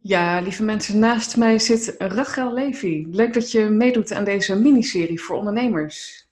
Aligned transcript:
Ja, 0.00 0.40
lieve 0.40 0.62
mensen, 0.62 0.98
naast 0.98 1.36
mij 1.36 1.58
zit 1.58 1.94
Rachel 1.98 2.52
Levy. 2.52 3.06
Leuk 3.10 3.32
dat 3.32 3.50
je 3.50 3.64
meedoet 3.64 4.12
aan 4.12 4.24
deze 4.24 4.58
miniserie 4.58 5.20
voor 5.20 5.36
ondernemers. 5.36 6.26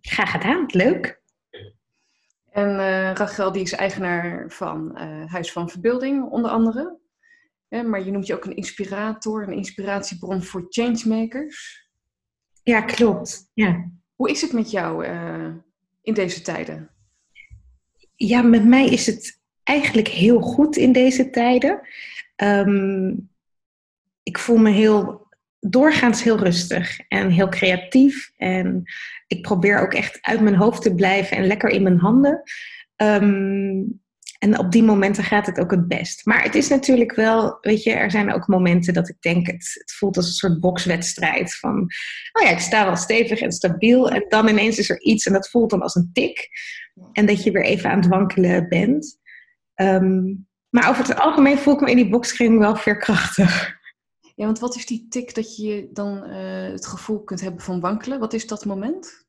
Graag 0.00 0.30
gedaan, 0.30 0.64
leuk. 0.66 1.22
En 2.50 2.68
uh, 2.68 3.12
Rachel 3.12 3.52
die 3.52 3.62
is 3.62 3.72
eigenaar 3.72 4.50
van 4.50 4.90
uh, 4.94 5.32
Huis 5.32 5.52
van 5.52 5.70
Verbeelding, 5.70 6.30
onder 6.30 6.50
andere. 6.50 6.98
maar 7.68 8.04
je 8.04 8.10
noemt 8.10 8.26
je 8.26 8.34
ook 8.34 8.44
een 8.44 8.56
inspirator, 8.56 9.42
een 9.42 9.52
inspiratiebron 9.52 10.42
voor 10.42 10.66
changemakers. 10.68 11.88
Ja, 12.62 12.80
klopt. 12.80 13.50
Ja. 13.54 13.90
Hoe 14.14 14.30
is 14.30 14.40
het 14.40 14.52
met 14.52 14.70
jou 14.70 15.06
uh, 15.06 15.54
in 16.02 16.14
deze 16.14 16.42
tijden? 16.42 16.90
Ja, 18.14 18.42
met 18.42 18.64
mij 18.64 18.88
is 18.88 19.06
het 19.06 19.40
eigenlijk 19.62 20.08
heel 20.08 20.40
goed 20.40 20.76
in 20.76 20.92
deze 20.92 21.30
tijden. 21.30 21.80
Um, 22.42 23.30
ik 24.22 24.38
voel 24.38 24.56
me 24.56 24.70
heel 24.70 25.26
doorgaans 25.60 26.22
heel 26.22 26.38
rustig 26.38 27.00
en 27.08 27.30
heel 27.30 27.48
creatief. 27.48 28.30
En 28.36 28.82
ik 29.26 29.42
probeer 29.42 29.80
ook 29.80 29.94
echt 29.94 30.18
uit 30.20 30.40
mijn 30.40 30.54
hoofd 30.54 30.82
te 30.82 30.94
blijven 30.94 31.36
en 31.36 31.46
lekker 31.46 31.70
in 31.70 31.82
mijn 31.82 31.98
handen. 31.98 32.42
Um, 32.96 34.00
en 34.38 34.58
op 34.58 34.72
die 34.72 34.82
momenten 34.82 35.24
gaat 35.24 35.46
het 35.46 35.58
ook 35.58 35.70
het 35.70 35.88
best. 35.88 36.26
Maar 36.26 36.42
het 36.42 36.54
is 36.54 36.68
natuurlijk 36.68 37.14
wel, 37.14 37.58
weet 37.60 37.82
je, 37.82 37.92
er 37.92 38.10
zijn 38.10 38.32
ook 38.32 38.46
momenten 38.46 38.94
dat 38.94 39.08
ik 39.08 39.16
denk, 39.20 39.46
het, 39.46 39.70
het 39.74 39.92
voelt 39.92 40.16
als 40.16 40.26
een 40.26 40.32
soort 40.32 40.60
bokswedstrijd. 40.60 41.56
Van, 41.56 41.80
oh 42.32 42.42
ja, 42.42 42.50
ik 42.50 42.58
sta 42.58 42.84
wel 42.84 42.96
stevig 42.96 43.40
en 43.40 43.52
stabiel. 43.52 44.10
En 44.10 44.24
dan 44.28 44.48
ineens 44.48 44.78
is 44.78 44.90
er 44.90 45.00
iets 45.00 45.26
en 45.26 45.32
dat 45.32 45.50
voelt 45.50 45.70
dan 45.70 45.82
als 45.82 45.94
een 45.94 46.10
tik. 46.12 46.48
En 47.12 47.26
dat 47.26 47.42
je 47.44 47.50
weer 47.50 47.64
even 47.64 47.90
aan 47.90 47.98
het 47.98 48.08
wankelen 48.08 48.68
bent. 48.68 49.18
Um, 49.74 50.47
maar 50.70 50.88
over 50.88 51.08
het 51.08 51.18
algemeen 51.18 51.58
voel 51.58 51.74
ik 51.74 51.80
me 51.80 51.90
in 51.90 51.96
die 51.96 52.08
boxring 52.08 52.58
wel 52.58 52.76
veerkrachtig. 52.76 53.76
Ja, 54.34 54.44
want 54.44 54.58
wat 54.58 54.76
is 54.76 54.86
die 54.86 55.06
tik 55.08 55.34
dat 55.34 55.56
je 55.56 55.88
dan 55.92 56.24
uh, 56.26 56.72
het 56.72 56.86
gevoel 56.86 57.24
kunt 57.24 57.40
hebben 57.40 57.60
van 57.60 57.80
wankelen? 57.80 58.18
Wat 58.18 58.32
is 58.32 58.46
dat 58.46 58.64
moment? 58.64 59.26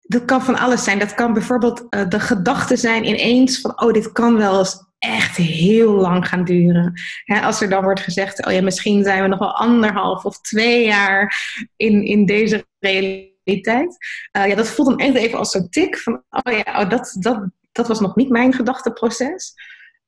Dat 0.00 0.24
kan 0.24 0.42
van 0.42 0.58
alles 0.58 0.84
zijn. 0.84 0.98
Dat 0.98 1.14
kan 1.14 1.32
bijvoorbeeld 1.32 1.86
uh, 1.90 2.08
de 2.08 2.20
gedachte 2.20 2.76
zijn 2.76 3.04
ineens 3.04 3.60
van, 3.60 3.80
oh, 3.80 3.92
dit 3.92 4.12
kan 4.12 4.36
wel 4.36 4.58
eens 4.58 4.84
echt 4.98 5.36
heel 5.36 5.92
lang 5.92 6.28
gaan 6.28 6.44
duren. 6.44 6.92
Hè, 7.24 7.40
als 7.40 7.60
er 7.60 7.68
dan 7.68 7.82
wordt 7.82 8.00
gezegd, 8.00 8.46
oh 8.46 8.52
ja, 8.52 8.62
misschien 8.62 9.04
zijn 9.04 9.22
we 9.22 9.28
nog 9.28 9.38
wel 9.38 9.56
anderhalf 9.56 10.24
of 10.24 10.40
twee 10.40 10.84
jaar 10.84 11.36
in, 11.76 12.02
in 12.02 12.26
deze 12.26 12.66
realiteit. 12.78 13.96
Uh, 14.36 14.46
ja, 14.46 14.54
dat 14.54 14.68
voelt 14.68 14.88
dan 14.88 14.98
echt 14.98 15.14
even 15.14 15.38
als 15.38 15.50
zo'n 15.50 15.68
tik 15.68 15.98
van, 15.98 16.22
oh 16.30 16.52
ja, 16.52 16.80
oh, 16.80 16.90
dat, 16.90 17.16
dat, 17.18 17.44
dat 17.72 17.88
was 17.88 18.00
nog 18.00 18.16
niet 18.16 18.28
mijn 18.28 18.52
gedachteproces. 18.52 19.54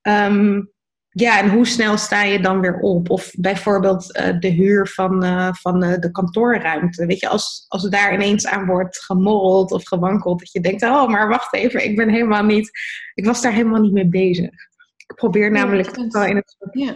Um, 0.01 0.71
ja, 1.09 1.39
en 1.39 1.49
hoe 1.49 1.65
snel 1.65 1.97
sta 1.97 2.23
je 2.23 2.39
dan 2.39 2.59
weer 2.59 2.79
op? 2.79 3.09
Of 3.09 3.31
bijvoorbeeld 3.37 4.17
uh, 4.17 4.39
de 4.39 4.47
huur 4.47 4.87
van, 4.87 5.23
uh, 5.25 5.53
van 5.53 5.83
uh, 5.83 5.97
de 5.97 6.11
kantoorruimte. 6.11 7.05
Weet 7.05 7.19
je, 7.19 7.27
als, 7.27 7.65
als 7.67 7.83
er 7.83 7.91
daar 7.91 8.13
ineens 8.13 8.47
aan 8.47 8.65
wordt 8.65 9.03
gemorreld 9.03 9.71
of 9.71 9.87
gewankeld, 9.87 10.39
dat 10.39 10.51
je 10.51 10.61
denkt, 10.61 10.83
oh, 10.83 11.07
maar 11.07 11.27
wacht 11.27 11.53
even, 11.53 11.83
ik 11.83 11.95
ben 11.95 12.09
helemaal 12.09 12.43
niet, 12.43 12.71
ik 13.13 13.25
was 13.25 13.41
daar 13.41 13.53
helemaal 13.53 13.81
niet 13.81 13.93
mee 13.93 14.07
bezig. 14.07 14.49
Ik 14.97 15.15
probeer 15.15 15.51
namelijk 15.51 15.95
ja, 15.95 16.07
wel 16.07 16.25
in 16.25 16.35
het. 16.35 16.55
Ja. 16.71 16.95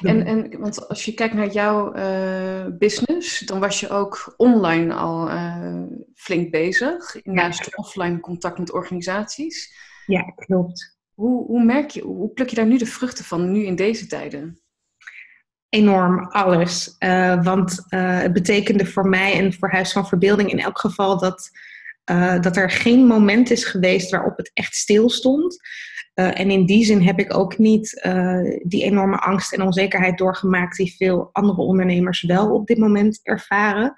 En, 0.00 0.26
en 0.26 0.60
want 0.60 0.88
als 0.88 1.04
je 1.04 1.14
kijkt 1.14 1.34
naar 1.34 1.52
jouw 1.52 1.92
business, 2.78 3.38
dan 3.38 3.60
was 3.60 3.80
je 3.80 3.88
ook 3.88 4.34
online 4.36 4.94
al 4.94 5.30
flink 6.14 6.50
bezig, 6.50 7.16
naast 7.22 7.64
ja. 7.64 7.72
offline 7.74 8.20
contact 8.20 8.58
met 8.58 8.72
organisaties. 8.72 9.74
Ja, 10.06 10.22
klopt. 10.22 10.93
Hoe, 11.14 11.46
hoe 11.46 11.64
merk 11.64 11.90
je, 11.90 12.02
hoe 12.02 12.28
pluk 12.28 12.48
je 12.48 12.56
daar 12.56 12.66
nu 12.66 12.78
de 12.78 12.86
vruchten 12.86 13.24
van, 13.24 13.52
nu 13.52 13.64
in 13.64 13.76
deze 13.76 14.06
tijden? 14.06 14.58
Enorm, 15.68 16.26
alles. 16.28 16.96
Uh, 16.98 17.42
want 17.42 17.84
uh, 17.88 18.20
het 18.20 18.32
betekende 18.32 18.86
voor 18.86 19.08
mij 19.08 19.32
en 19.32 19.52
voor 19.52 19.70
Huis 19.70 19.92
van 19.92 20.06
Verbeelding 20.06 20.50
in 20.50 20.60
elk 20.60 20.78
geval 20.78 21.18
dat, 21.18 21.50
uh, 22.10 22.40
dat 22.40 22.56
er 22.56 22.70
geen 22.70 23.06
moment 23.06 23.50
is 23.50 23.64
geweest 23.64 24.10
waarop 24.10 24.36
het 24.36 24.50
echt 24.54 24.74
stil 24.74 25.10
stond. 25.10 25.56
en 26.14 26.50
in 26.50 26.66
die 26.66 26.84
zin 26.84 27.02
heb 27.02 27.18
ik 27.18 27.36
ook 27.36 27.58
niet 27.58 28.08
die 28.62 28.84
enorme 28.84 29.16
angst 29.16 29.52
en 29.52 29.62
onzekerheid 29.62 30.18
doorgemaakt 30.18 30.76
die 30.76 30.94
veel 30.96 31.28
andere 31.32 31.60
ondernemers 31.60 32.22
wel 32.22 32.54
op 32.54 32.66
dit 32.66 32.78
moment 32.78 33.20
ervaren. 33.22 33.94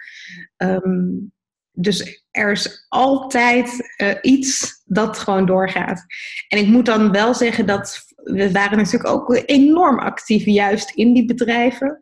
Um, 0.57 1.33
dus 1.79 2.25
er 2.31 2.51
is 2.51 2.87
altijd 2.89 3.93
uh, 4.03 4.15
iets 4.23 4.83
dat 4.85 5.19
gewoon 5.19 5.47
doorgaat. 5.47 6.05
En 6.49 6.59
ik 6.59 6.67
moet 6.67 6.87
dan 6.87 7.13
wel 7.13 7.35
zeggen 7.35 7.67
dat 7.67 8.05
we 8.15 8.53
waren 8.53 8.79
natuurlijk 8.79 9.09
ook 9.09 9.43
enorm 9.47 9.99
actief 9.99 10.45
juist 10.45 10.91
in 10.91 11.13
die 11.13 11.25
bedrijven. 11.25 11.99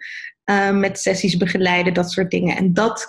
Uh, 0.51 0.71
met 0.71 0.99
sessies 0.99 1.37
begeleiden, 1.37 1.95
dat 1.95 2.11
soort 2.11 2.31
dingen. 2.31 2.57
En 2.57 2.73
dat 2.73 3.07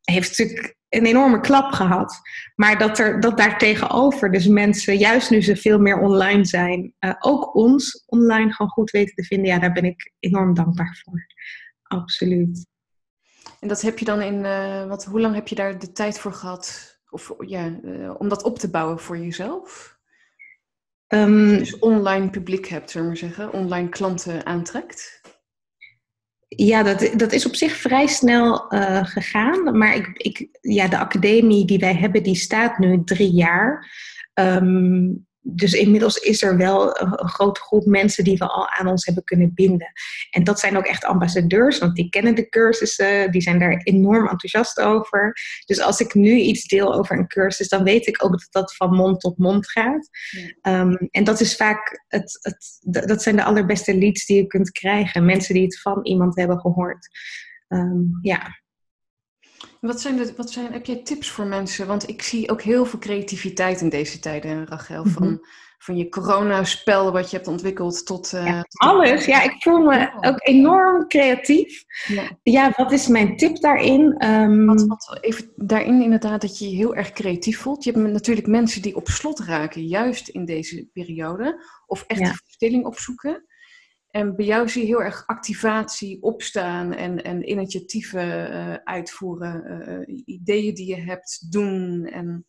heeft 0.00 0.38
natuurlijk 0.38 0.76
een 0.88 1.06
enorme 1.06 1.40
klap 1.40 1.72
gehad. 1.72 2.20
Maar 2.54 2.78
dat, 2.78 2.98
er, 2.98 3.20
dat 3.20 3.36
daar 3.36 3.58
tegenover 3.58 4.32
dus 4.32 4.46
mensen, 4.46 4.96
juist 4.96 5.30
nu 5.30 5.42
ze 5.42 5.56
veel 5.56 5.78
meer 5.78 5.98
online 5.98 6.44
zijn, 6.44 6.94
uh, 7.00 7.14
ook 7.18 7.54
ons 7.54 8.04
online 8.06 8.52
gewoon 8.52 8.72
goed 8.72 8.90
weten 8.90 9.14
te 9.14 9.24
vinden. 9.24 9.46
Ja, 9.46 9.58
daar 9.58 9.72
ben 9.72 9.84
ik 9.84 10.12
enorm 10.18 10.54
dankbaar 10.54 11.02
voor. 11.04 11.26
Absoluut. 11.82 12.66
En 13.60 13.68
dat 13.68 13.80
heb 13.80 13.98
je 13.98 14.04
dan 14.04 14.20
in, 14.20 14.44
uh, 14.44 14.86
wat, 14.86 15.04
hoe 15.04 15.20
lang 15.20 15.34
heb 15.34 15.48
je 15.48 15.54
daar 15.54 15.78
de 15.78 15.92
tijd 15.92 16.18
voor 16.18 16.32
gehad 16.32 16.98
of, 17.10 17.34
ja, 17.38 17.78
uh, 17.82 18.14
om 18.18 18.28
dat 18.28 18.42
op 18.42 18.58
te 18.58 18.70
bouwen 18.70 18.98
voor 18.98 19.18
jezelf? 19.18 19.98
Um, 21.08 21.58
dus 21.58 21.78
online 21.78 22.30
publiek 22.30 22.66
hebt, 22.66 22.90
zullen 22.90 23.06
we 23.06 23.12
maar 23.12 23.30
zeggen, 23.30 23.52
online 23.52 23.88
klanten 23.88 24.46
aantrekt? 24.46 25.20
Ja, 26.48 26.82
dat, 26.82 27.12
dat 27.16 27.32
is 27.32 27.46
op 27.46 27.54
zich 27.54 27.72
vrij 27.72 28.06
snel 28.06 28.74
uh, 28.74 29.04
gegaan. 29.04 29.78
Maar 29.78 29.94
ik, 29.94 30.06
ik, 30.16 30.48
ja, 30.60 30.88
de 30.88 30.98
academie 30.98 31.66
die 31.66 31.78
wij 31.78 31.94
hebben, 31.94 32.22
die 32.22 32.34
staat 32.34 32.78
nu 32.78 33.04
drie 33.04 33.32
jaar. 33.32 33.90
Um, 34.34 35.26
dus 35.48 35.72
inmiddels 35.72 36.16
is 36.16 36.42
er 36.42 36.56
wel 36.56 37.00
een, 37.00 37.28
grote 37.28 37.60
groep 37.60 37.84
mensen 37.84 38.24
die 38.24 38.36
we 38.36 38.46
al 38.48 38.68
aan 38.68 38.86
ons 38.86 39.04
hebben 39.04 39.24
kunnen 39.24 39.54
binden. 39.54 39.92
En 40.30 40.44
dat 40.44 40.60
zijn 40.60 40.76
ook 40.76 40.84
echt 40.84 41.04
ambassadeurs, 41.04 41.78
want 41.78 41.96
die 41.96 42.08
kennen 42.08 42.34
de 42.34 42.48
cursussen, 42.48 43.30
die 43.30 43.40
zijn 43.40 43.58
daar 43.58 43.80
enorm 43.82 44.28
enthousiast 44.28 44.80
over. 44.80 45.36
Dus 45.66 45.80
als 45.80 46.00
ik 46.00 46.14
nu 46.14 46.36
iets 46.36 46.66
deel 46.66 46.94
over 46.94 47.18
een 47.18 47.28
cursus, 47.28 47.68
dan 47.68 47.84
weet 47.84 48.06
ik 48.06 48.24
ook 48.24 48.30
dat 48.30 48.46
dat 48.50 48.76
van 48.76 48.94
mond 48.94 49.20
tot 49.20 49.38
mond 49.38 49.70
gaat. 49.70 50.08
Ja. 50.62 50.80
Um, 50.80 51.08
en 51.10 51.24
dat 51.24 51.40
is 51.40 51.56
vaak 51.56 52.04
het, 52.08 52.38
het, 52.40 52.78
dat 53.06 53.22
zijn 53.22 53.36
de 53.36 53.44
allerbeste 53.44 53.98
leads 53.98 54.26
die 54.26 54.36
je 54.36 54.46
kunt 54.46 54.70
krijgen. 54.70 55.24
Mensen 55.24 55.54
die 55.54 55.64
het 55.64 55.80
van 55.80 56.04
iemand 56.04 56.36
hebben 56.36 56.60
gehoord. 56.60 57.08
Um, 57.68 58.18
ja. 58.22 58.64
Wat 59.80 60.00
zijn, 60.00 60.16
de, 60.16 60.32
wat 60.36 60.50
zijn, 60.50 60.72
heb 60.72 60.86
jij 60.86 61.02
tips 61.02 61.30
voor 61.30 61.46
mensen? 61.46 61.86
Want 61.86 62.08
ik 62.08 62.22
zie 62.22 62.50
ook 62.50 62.62
heel 62.62 62.86
veel 62.86 62.98
creativiteit 62.98 63.80
in 63.80 63.88
deze 63.88 64.18
tijden, 64.18 64.66
Rachel. 64.66 65.04
Mhm. 65.04 65.12
Van, 65.12 65.46
van 65.78 65.96
je 65.96 66.08
coronaspel 66.08 67.12
wat 67.12 67.30
je 67.30 67.36
hebt 67.36 67.48
ontwikkeld 67.48 68.06
tot... 68.06 68.32
Uh, 68.34 68.46
ja, 68.46 68.64
alles. 68.68 69.24
Ja, 69.24 69.42
ik 69.42 69.54
voel 69.58 69.78
me 69.78 70.10
ook 70.20 70.46
enorm 70.46 71.08
creatief. 71.08 71.84
Ja. 72.06 72.38
ja, 72.42 72.72
wat 72.76 72.92
is 72.92 73.06
mijn 73.06 73.36
tip 73.36 73.60
daarin? 73.60 74.24
Um... 74.24 74.66
Wat, 74.66 74.86
wat, 74.86 75.18
even 75.20 75.52
daarin 75.56 76.02
inderdaad 76.02 76.40
dat 76.40 76.58
je 76.58 76.70
je 76.70 76.76
heel 76.76 76.94
erg 76.94 77.12
creatief 77.12 77.58
voelt. 77.58 77.84
Je 77.84 77.92
hebt 77.92 78.12
natuurlijk 78.12 78.46
mensen 78.46 78.82
die 78.82 78.96
op 78.96 79.08
slot 79.08 79.40
raken, 79.40 79.86
juist 79.86 80.28
in 80.28 80.44
deze 80.44 80.88
periode. 80.92 81.64
Of 81.86 82.04
echt 82.06 82.20
ja. 82.20 82.32
verstilling 82.32 82.84
opzoeken. 82.84 83.44
En 84.16 84.36
bij 84.36 84.46
jou 84.46 84.68
zie 84.68 84.80
je 84.80 84.86
heel 84.86 85.02
erg 85.02 85.22
activatie, 85.26 86.22
opstaan 86.22 86.92
en, 86.92 87.22
en 87.22 87.50
initiatieven 87.50 88.50
uh, 88.50 88.74
uitvoeren, 88.84 89.64
uh, 90.08 90.22
ideeën 90.24 90.74
die 90.74 90.86
je 90.86 91.00
hebt 91.00 91.52
doen. 91.52 92.06
En 92.06 92.46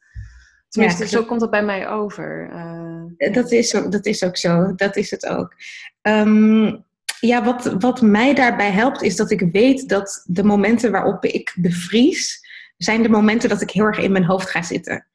tenminste, 0.70 1.04
ja, 1.04 1.10
zo 1.10 1.24
komt 1.24 1.40
dat 1.40 1.50
bij 1.50 1.64
mij 1.64 1.90
over. 1.90 2.50
Uh, 2.54 3.34
dat, 3.34 3.52
is 3.52 3.76
ook, 3.76 3.92
dat 3.92 4.06
is 4.06 4.24
ook 4.24 4.38
zo, 4.38 4.76
dat 4.76 4.96
is 4.96 5.12
het 5.12 5.26
ook. 5.26 5.54
Um, 6.02 6.86
ja, 7.20 7.44
wat, 7.44 7.76
wat 7.80 8.02
mij 8.02 8.34
daarbij 8.34 8.72
helpt 8.72 9.02
is 9.02 9.16
dat 9.16 9.32
ik 9.32 9.52
weet 9.52 9.90
dat 9.90 10.24
de 10.26 10.44
momenten 10.44 10.92
waarop 10.92 11.26
ik 11.26 11.56
bevries, 11.60 12.40
zijn 12.78 13.02
de 13.02 13.10
momenten 13.10 13.50
dat 13.50 13.62
ik 13.62 13.70
heel 13.70 13.86
erg 13.86 14.00
in 14.00 14.12
mijn 14.12 14.26
hoofd 14.26 14.50
ga 14.50 14.62
zitten. 14.62 15.08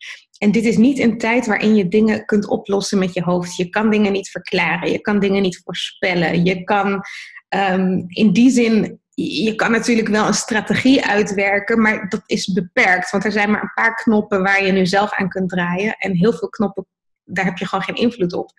En 0.42 0.50
dit 0.50 0.64
is 0.64 0.76
niet 0.76 0.98
een 0.98 1.18
tijd 1.18 1.46
waarin 1.46 1.74
je 1.74 1.88
dingen 1.88 2.24
kunt 2.24 2.48
oplossen 2.48 2.98
met 2.98 3.14
je 3.14 3.22
hoofd. 3.22 3.56
Je 3.56 3.68
kan 3.68 3.90
dingen 3.90 4.12
niet 4.12 4.30
verklaren, 4.30 4.90
je 4.90 5.00
kan 5.00 5.18
dingen 5.18 5.42
niet 5.42 5.60
voorspellen. 5.64 6.44
Je 6.44 6.64
kan 6.64 7.02
um, 7.48 8.04
in 8.08 8.32
die 8.32 8.50
zin, 8.50 9.00
je 9.14 9.54
kan 9.54 9.70
natuurlijk 9.70 10.08
wel 10.08 10.26
een 10.26 10.34
strategie 10.34 11.04
uitwerken, 11.04 11.80
maar 11.80 12.08
dat 12.08 12.22
is 12.26 12.52
beperkt. 12.52 13.10
Want 13.10 13.24
er 13.24 13.32
zijn 13.32 13.50
maar 13.50 13.62
een 13.62 13.72
paar 13.74 13.94
knoppen 13.94 14.42
waar 14.42 14.64
je 14.64 14.72
nu 14.72 14.86
zelf 14.86 15.12
aan 15.12 15.28
kunt 15.28 15.48
draaien. 15.48 15.96
En 15.98 16.16
heel 16.16 16.32
veel 16.32 16.48
knoppen, 16.48 16.86
daar 17.24 17.44
heb 17.44 17.58
je 17.58 17.66
gewoon 17.66 17.84
geen 17.84 18.04
invloed 18.04 18.32
op. 18.32 18.50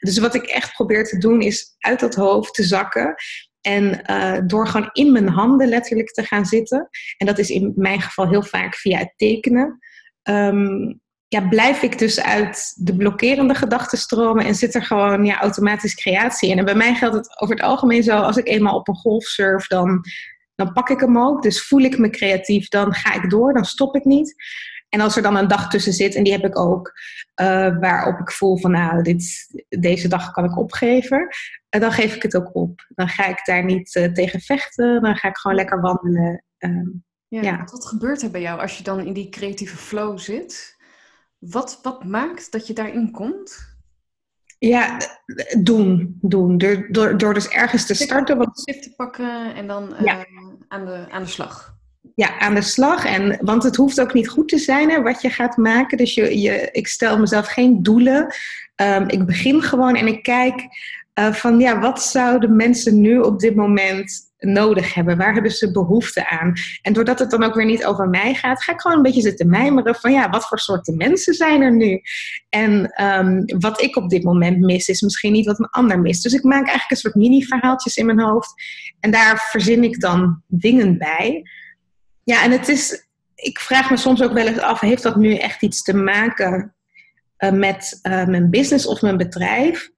Dus 0.00 0.18
wat 0.18 0.34
ik 0.34 0.44
echt 0.44 0.72
probeer 0.72 1.04
te 1.04 1.18
doen, 1.18 1.40
is 1.40 1.74
uit 1.78 2.00
dat 2.00 2.14
hoofd 2.14 2.54
te 2.54 2.62
zakken. 2.62 3.14
En 3.60 4.02
uh, 4.10 4.38
door 4.46 4.66
gewoon 4.66 4.90
in 4.92 5.12
mijn 5.12 5.28
handen 5.28 5.68
letterlijk 5.68 6.08
te 6.08 6.22
gaan 6.22 6.46
zitten. 6.46 6.88
En 7.16 7.26
dat 7.26 7.38
is 7.38 7.50
in 7.50 7.72
mijn 7.76 8.00
geval 8.00 8.28
heel 8.28 8.42
vaak 8.42 8.74
via 8.74 8.98
het 8.98 9.12
tekenen. 9.16 9.78
Um, 10.22 11.00
ja, 11.30 11.48
blijf 11.48 11.82
ik 11.82 11.98
dus 11.98 12.20
uit 12.20 12.72
de 12.76 12.96
blokkerende 12.96 13.54
gedachten 13.54 13.98
stromen 13.98 14.44
en 14.44 14.54
zit 14.54 14.74
er 14.74 14.82
gewoon 14.82 15.24
ja, 15.24 15.40
automatisch 15.40 15.94
creatie 15.94 16.50
in. 16.50 16.58
En 16.58 16.64
bij 16.64 16.74
mij 16.74 16.94
geldt 16.94 17.16
het 17.16 17.40
over 17.40 17.54
het 17.54 17.64
algemeen 17.64 18.02
zo, 18.02 18.16
als 18.16 18.36
ik 18.36 18.48
eenmaal 18.48 18.76
op 18.76 18.88
een 18.88 18.96
golf 18.96 19.24
surf, 19.24 19.66
dan, 19.66 20.04
dan 20.54 20.72
pak 20.72 20.88
ik 20.88 21.00
hem 21.00 21.18
ook. 21.18 21.42
Dus 21.42 21.66
voel 21.66 21.80
ik 21.80 21.98
me 21.98 22.10
creatief, 22.10 22.68
dan 22.68 22.94
ga 22.94 23.14
ik 23.14 23.30
door, 23.30 23.52
dan 23.52 23.64
stop 23.64 23.94
ik 23.96 24.04
niet. 24.04 24.34
En 24.88 25.00
als 25.00 25.16
er 25.16 25.22
dan 25.22 25.36
een 25.36 25.48
dag 25.48 25.68
tussen 25.68 25.92
zit, 25.92 26.14
en 26.14 26.22
die 26.22 26.32
heb 26.32 26.44
ik 26.44 26.58
ook, 26.58 26.92
uh, 27.40 27.78
waarop 27.78 28.18
ik 28.18 28.30
voel 28.30 28.58
van 28.58 28.70
nou, 28.70 29.02
dit, 29.02 29.46
deze 29.68 30.08
dag 30.08 30.30
kan 30.30 30.44
ik 30.44 30.58
opgeven, 30.58 31.28
uh, 31.70 31.80
dan 31.80 31.92
geef 31.92 32.14
ik 32.14 32.22
het 32.22 32.36
ook 32.36 32.50
op. 32.52 32.86
Dan 32.88 33.08
ga 33.08 33.26
ik 33.26 33.44
daar 33.44 33.64
niet 33.64 33.94
uh, 33.94 34.12
tegen 34.12 34.40
vechten, 34.40 35.02
dan 35.02 35.16
ga 35.16 35.28
ik 35.28 35.36
gewoon 35.36 35.56
lekker 35.56 35.80
wandelen. 35.80 36.44
Ehm, 36.58 36.88
ja, 37.28 37.42
ja. 37.42 37.64
Wat 37.64 37.86
gebeurt 37.86 38.22
er 38.22 38.30
bij 38.30 38.40
jou 38.40 38.60
als 38.60 38.78
je 38.78 38.82
dan 38.82 39.00
in 39.00 39.12
die 39.12 39.28
creatieve 39.28 39.76
flow 39.76 40.18
zit? 40.18 40.78
Wat, 41.40 41.78
wat 41.82 42.04
maakt 42.04 42.52
dat 42.52 42.66
je 42.66 42.72
daarin 42.72 43.10
komt? 43.10 43.68
Ja, 44.58 44.96
doen. 45.58 46.18
doen. 46.20 46.58
Door, 46.58 46.88
door, 46.90 47.18
door 47.18 47.34
dus 47.34 47.48
ergens 47.48 47.86
te 47.86 47.94
starten. 47.94 48.38
Wat... 48.38 48.62
te 48.64 48.92
pakken 48.96 49.54
en 49.54 49.66
dan 49.66 49.94
ja. 50.04 50.26
aan, 50.68 50.84
de, 50.84 51.06
aan 51.10 51.22
de 51.22 51.28
slag 51.28 51.78
ja, 52.14 52.38
aan 52.38 52.54
de 52.54 52.62
slag. 52.62 53.04
En, 53.04 53.38
want 53.40 53.62
het 53.62 53.76
hoeft 53.76 54.00
ook 54.00 54.14
niet 54.14 54.28
goed 54.28 54.48
te 54.48 54.58
zijn 54.58 54.90
hè, 54.90 55.02
wat 55.02 55.22
je 55.22 55.30
gaat 55.30 55.56
maken. 55.56 55.98
Dus 55.98 56.14
je, 56.14 56.40
je, 56.40 56.68
ik 56.72 56.86
stel 56.86 57.18
mezelf 57.18 57.46
geen 57.46 57.82
doelen. 57.82 58.34
Um, 58.76 59.08
ik 59.08 59.26
begin 59.26 59.62
gewoon 59.62 59.96
en 59.96 60.06
ik 60.06 60.22
kijk 60.22 60.66
uh, 61.18 61.32
van 61.32 61.58
ja, 61.58 61.80
wat 61.80 62.02
zouden 62.02 62.56
mensen 62.56 63.00
nu 63.00 63.18
op 63.18 63.40
dit 63.40 63.54
moment 63.54 64.29
nodig 64.40 64.94
hebben? 64.94 65.16
Waar 65.16 65.32
hebben 65.32 65.50
ze 65.50 65.70
behoefte 65.70 66.28
aan? 66.28 66.52
En 66.82 66.92
doordat 66.92 67.18
het 67.18 67.30
dan 67.30 67.42
ook 67.42 67.54
weer 67.54 67.64
niet 67.64 67.84
over 67.84 68.08
mij 68.08 68.34
gaat, 68.34 68.62
ga 68.62 68.72
ik 68.72 68.80
gewoon 68.80 68.96
een 68.96 69.02
beetje 69.02 69.20
zitten 69.20 69.48
mijmeren 69.48 69.94
van 69.94 70.12
ja, 70.12 70.30
wat 70.30 70.46
voor 70.46 70.58
soorten 70.58 70.96
mensen 70.96 71.34
zijn 71.34 71.62
er 71.62 71.76
nu? 71.76 72.00
En 72.48 73.04
um, 73.04 73.44
wat 73.58 73.80
ik 73.80 73.96
op 73.96 74.10
dit 74.10 74.22
moment 74.22 74.60
mis, 74.60 74.88
is 74.88 75.00
misschien 75.00 75.32
niet 75.32 75.46
wat 75.46 75.58
een 75.58 75.70
ander 75.70 76.00
mist. 76.00 76.22
Dus 76.22 76.32
ik 76.32 76.42
maak 76.42 76.66
eigenlijk 76.66 76.90
een 76.90 76.96
soort 76.96 77.14
mini-verhaaltjes 77.14 77.96
in 77.96 78.06
mijn 78.06 78.20
hoofd. 78.20 78.52
En 79.00 79.10
daar 79.10 79.48
verzin 79.50 79.84
ik 79.84 80.00
dan 80.00 80.42
dingen 80.46 80.98
bij. 80.98 81.42
Ja, 82.24 82.42
en 82.42 82.50
het 82.50 82.68
is, 82.68 83.08
ik 83.34 83.58
vraag 83.58 83.90
me 83.90 83.96
soms 83.96 84.22
ook 84.22 84.32
wel 84.32 84.46
eens 84.46 84.58
af, 84.58 84.80
heeft 84.80 85.02
dat 85.02 85.16
nu 85.16 85.34
echt 85.34 85.62
iets 85.62 85.82
te 85.82 85.94
maken 85.94 86.74
uh, 87.38 87.50
met 87.50 87.98
uh, 88.02 88.26
mijn 88.26 88.50
business 88.50 88.86
of 88.86 89.02
mijn 89.02 89.16
bedrijf? 89.16 89.90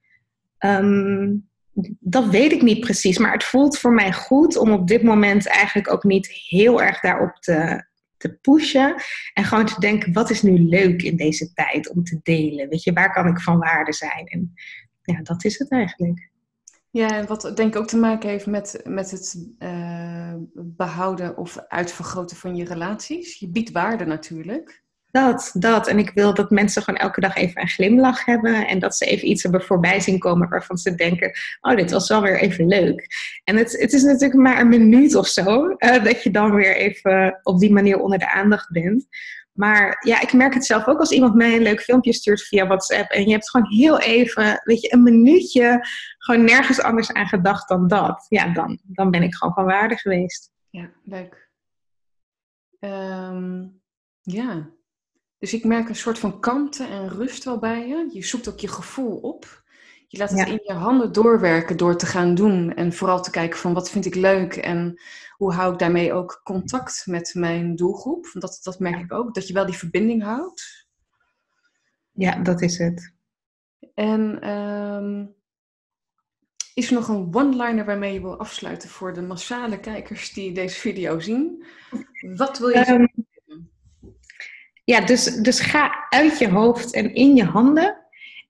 Um, 0.59 1.51
dat 1.99 2.25
weet 2.25 2.51
ik 2.51 2.61
niet 2.61 2.79
precies, 2.79 3.17
maar 3.17 3.31
het 3.31 3.43
voelt 3.43 3.77
voor 3.77 3.93
mij 3.93 4.13
goed 4.13 4.57
om 4.57 4.71
op 4.71 4.87
dit 4.87 5.03
moment 5.03 5.47
eigenlijk 5.47 5.91
ook 5.91 6.03
niet 6.03 6.27
heel 6.27 6.81
erg 6.81 6.99
daarop 6.99 7.35
te, 7.39 7.85
te 8.17 8.37
pushen. 8.41 8.95
En 9.33 9.43
gewoon 9.43 9.65
te 9.65 9.79
denken, 9.79 10.13
wat 10.13 10.29
is 10.29 10.41
nu 10.41 10.59
leuk 10.59 11.01
in 11.01 11.15
deze 11.15 11.53
tijd 11.53 11.89
om 11.89 12.03
te 12.03 12.19
delen? 12.23 12.69
Weet 12.69 12.83
je, 12.83 12.93
waar 12.93 13.13
kan 13.13 13.27
ik 13.27 13.41
van 13.41 13.57
waarde 13.57 13.93
zijn? 13.93 14.27
En 14.27 14.53
ja, 15.01 15.21
dat 15.21 15.45
is 15.45 15.59
het 15.59 15.71
eigenlijk. 15.71 16.31
Ja, 16.89 17.17
en 17.17 17.27
wat 17.27 17.51
denk 17.55 17.73
ik 17.73 17.75
ook 17.75 17.87
te 17.87 17.97
maken 17.97 18.29
heeft 18.29 18.45
met, 18.45 18.81
met 18.83 19.11
het 19.11 19.47
uh, 19.59 20.33
behouden 20.53 21.37
of 21.37 21.57
uitvergroten 21.67 22.37
van 22.37 22.55
je 22.55 22.65
relaties. 22.65 23.39
Je 23.39 23.49
biedt 23.49 23.71
waarde 23.71 24.05
natuurlijk. 24.05 24.82
Dat, 25.13 25.51
dat. 25.53 25.87
En 25.87 25.99
ik 25.99 26.11
wil 26.13 26.33
dat 26.33 26.49
mensen 26.49 26.81
gewoon 26.81 26.99
elke 26.99 27.21
dag 27.21 27.35
even 27.35 27.61
een 27.61 27.67
glimlach 27.67 28.25
hebben. 28.25 28.67
En 28.67 28.79
dat 28.79 28.95
ze 28.95 29.05
even 29.05 29.29
iets 29.29 29.43
hebben 29.43 29.61
voorbij 29.61 29.99
zien 29.99 30.19
komen 30.19 30.49
waarvan 30.49 30.77
ze 30.77 30.95
denken: 30.95 31.31
Oh, 31.61 31.75
dit 31.75 31.91
was 31.91 32.09
wel 32.09 32.21
weer 32.21 32.39
even 32.39 32.67
leuk. 32.67 33.07
En 33.43 33.55
het, 33.55 33.71
het 33.79 33.93
is 33.93 34.03
natuurlijk 34.03 34.39
maar 34.39 34.59
een 34.59 34.67
minuut 34.67 35.15
of 35.15 35.27
zo 35.27 35.75
uh, 35.77 36.03
dat 36.03 36.23
je 36.23 36.31
dan 36.31 36.53
weer 36.53 36.75
even 36.75 37.39
op 37.43 37.59
die 37.59 37.71
manier 37.71 37.99
onder 37.99 38.19
de 38.19 38.31
aandacht 38.31 38.71
bent. 38.71 39.07
Maar 39.51 39.97
ja, 40.05 40.21
ik 40.21 40.33
merk 40.33 40.53
het 40.53 40.65
zelf 40.65 40.87
ook 40.87 40.99
als 40.99 41.11
iemand 41.11 41.35
mij 41.35 41.55
een 41.55 41.61
leuk 41.61 41.81
filmpje 41.81 42.13
stuurt 42.13 42.41
via 42.41 42.67
WhatsApp. 42.67 43.11
En 43.11 43.25
je 43.25 43.31
hebt 43.31 43.49
gewoon 43.49 43.71
heel 43.71 43.99
even, 43.99 44.61
weet 44.63 44.81
je, 44.81 44.93
een 44.93 45.03
minuutje 45.03 45.79
gewoon 46.17 46.43
nergens 46.43 46.81
anders 46.81 47.11
aan 47.11 47.27
gedacht 47.27 47.67
dan 47.67 47.87
dat. 47.87 48.25
Ja, 48.29 48.53
dan, 48.53 48.79
dan 48.83 49.11
ben 49.11 49.23
ik 49.23 49.35
gewoon 49.35 49.53
van 49.53 49.65
waarde 49.65 49.95
geweest. 49.97 50.51
Ja, 50.69 50.89
leuk. 51.03 51.49
Um, 52.79 53.81
ja, 54.21 54.71
dus 55.43 55.53
ik 55.53 55.63
merk 55.63 55.89
een 55.89 55.95
soort 55.95 56.19
van 56.19 56.39
kalmte 56.39 56.83
en 56.83 57.09
rust 57.09 57.43
wel 57.43 57.59
bij 57.59 57.87
je. 57.87 58.09
Je 58.11 58.23
zoekt 58.23 58.49
ook 58.49 58.59
je 58.59 58.67
gevoel 58.67 59.17
op. 59.17 59.63
Je 60.07 60.17
laat 60.17 60.29
het 60.29 60.47
in 60.47 60.59
je 60.63 60.73
handen 60.73 61.11
doorwerken 61.11 61.77
door 61.77 61.97
te 61.97 62.05
gaan 62.05 62.35
doen. 62.35 62.73
En 62.73 62.93
vooral 62.93 63.21
te 63.21 63.31
kijken 63.31 63.59
van 63.59 63.73
wat 63.73 63.89
vind 63.89 64.05
ik 64.05 64.15
leuk 64.15 64.55
en 64.55 65.01
hoe 65.37 65.53
hou 65.53 65.73
ik 65.73 65.79
daarmee 65.79 66.13
ook 66.13 66.41
contact 66.43 67.03
met 67.05 67.33
mijn 67.33 67.75
doelgroep. 67.75 68.29
Dat, 68.33 68.59
dat 68.61 68.79
merk 68.79 68.99
ik 68.99 69.13
ook, 69.13 69.33
dat 69.33 69.47
je 69.47 69.53
wel 69.53 69.65
die 69.65 69.75
verbinding 69.75 70.23
houdt. 70.23 70.87
Ja, 72.11 72.35
dat 72.35 72.61
is 72.61 72.77
het. 72.77 73.13
En 73.93 74.49
um, 74.49 75.35
is 76.73 76.87
er 76.87 76.93
nog 76.93 77.07
een 77.07 77.35
one-liner 77.35 77.85
waarmee 77.85 78.13
je 78.13 78.21
wil 78.21 78.39
afsluiten 78.39 78.89
voor 78.89 79.13
de 79.13 79.21
massale 79.21 79.79
kijkers 79.79 80.33
die 80.33 80.51
deze 80.51 80.79
video 80.79 81.19
zien? 81.19 81.65
Wat 82.35 82.57
wil 82.57 82.69
je 82.69 82.89
um, 82.89 83.25
Ja, 84.83 85.01
dus, 85.01 85.23
dus 85.23 85.59
ga 85.59 86.07
uit 86.09 86.39
je 86.39 86.49
hoofd 86.49 86.93
en 86.93 87.13
in 87.13 87.35
je 87.35 87.43
handen. 87.43 88.03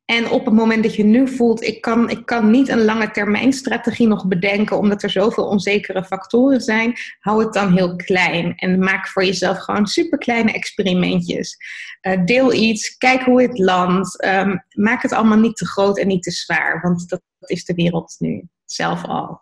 En 0.06 0.30
op 0.30 0.46
het 0.46 0.54
moment 0.54 0.84
dat 0.84 0.96
je 0.96 1.04
nu 1.04 1.28
voelt, 1.28 1.64
ik 1.64 1.82
kan, 1.82 2.10
ik 2.10 2.26
kan 2.26 2.52
niet 2.52 2.70
een 2.70 2.84
lange 2.84 3.12
termijn 3.12 3.54
strategie 3.54 4.08
nog 4.08 4.28
bedenken, 4.28 4.78
omdat 4.78 5.04
er 5.04 5.10
zoveel 5.10 5.48
onzekere 5.48 6.04
factoren 6.04 6.62
zijn, 6.62 6.94
hou 7.20 7.44
het 7.44 7.54
dan 7.54 7.74
heel 7.74 7.96
klein. 7.96 8.56
En 8.56 8.80
maak 8.80 9.08
voor 9.08 9.26
jezelf 9.26 9.58
gewoon 9.58 9.88
super 9.88 10.18
kleine 10.18 10.52
experimentjes. 10.52 11.58
Uh, 12.02 12.26
deel 12.26 12.54
iets, 12.54 12.98
kijk 12.98 13.22
hoe 13.22 13.42
het 13.42 13.60
landt. 13.60 14.26
Um, 14.26 14.64
maak 14.70 15.02
het 15.02 15.12
allemaal 15.12 15.40
niet 15.40 15.56
te 15.56 15.68
groot 15.68 15.98
en 15.98 16.08
niet 16.08 16.24
te 16.24 16.32
zwaar, 16.32 16.82
want 16.82 17.10
dat, 17.10 17.22
dat 17.40 17.50
is 17.50 17.66
de 17.66 17.74
wereld 17.74 18.16
nu 18.20 18.48
zelf 18.66 19.04
al. 19.04 19.40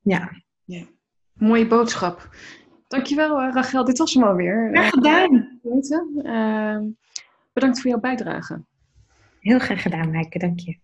Ja. 0.00 0.42
ja. 0.64 0.84
Mooie 1.32 1.66
boodschap. 1.66 2.28
Dankjewel, 2.90 3.42
uh, 3.42 3.52
Rachel. 3.52 3.84
Dit 3.84 3.98
was 3.98 4.14
hem 4.14 4.24
alweer. 4.24 4.68
Graag 4.72 4.88
gedaan. 4.88 5.60
Uh, 5.62 6.78
bedankt 7.52 7.80
voor 7.80 7.90
jouw 7.90 8.00
bijdrage. 8.00 8.62
Heel 9.40 9.58
graag 9.58 9.82
gedaan, 9.82 10.10
Maaike. 10.10 10.38
Dank 10.38 10.60
je. 10.60 10.78